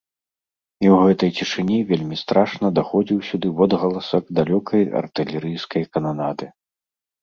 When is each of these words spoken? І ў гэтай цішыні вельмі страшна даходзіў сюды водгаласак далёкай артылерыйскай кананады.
І 0.85 0.87
ў 0.93 1.11
гэтай 1.11 1.31
цішыні 1.39 1.77
вельмі 1.91 2.19
страшна 2.23 2.73
даходзіў 2.79 3.23
сюды 3.31 3.47
водгаласак 3.63 4.23
далёкай 4.43 4.81
артылерыйскай 5.05 5.83
кананады. 5.97 6.45